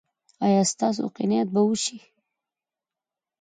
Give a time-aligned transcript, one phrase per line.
[0.45, 1.97] ایا ستاسو قناعت به وشي؟